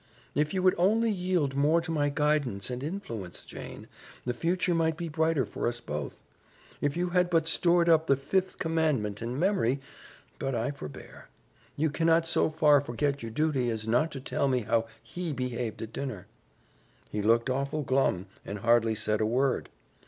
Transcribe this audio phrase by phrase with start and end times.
[0.33, 3.87] "If you would only yield more to my guidance and influence, Jane,
[4.25, 6.23] the future might be brighter for us both.
[6.81, 9.79] If you had but stored up the Fifth Commandment in memory
[10.39, 11.27] but I forbear.
[11.77, 15.83] You cannot so far forget your duty as not to tell me how HE behaved
[15.83, 16.25] at dinner."
[17.11, 19.69] "He looked awful glum, and hardly said a word."